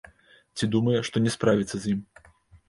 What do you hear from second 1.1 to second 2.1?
не справіцца з ім.